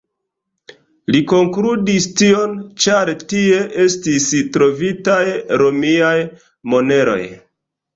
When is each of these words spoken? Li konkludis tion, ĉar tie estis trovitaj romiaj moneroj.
Li 1.15 1.19
konkludis 1.31 2.07
tion, 2.23 2.57
ĉar 2.87 3.13
tie 3.35 3.63
estis 3.87 4.29
trovitaj 4.59 5.23
romiaj 5.65 6.15
moneroj. 6.77 7.25